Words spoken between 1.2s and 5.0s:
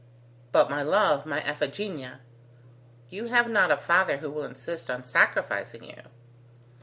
my Iphigenia, you have not a father who will insist